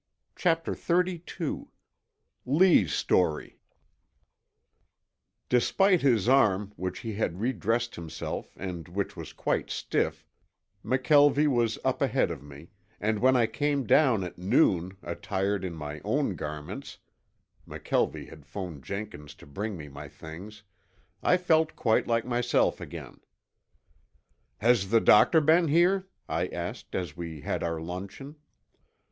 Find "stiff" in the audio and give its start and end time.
9.69-10.25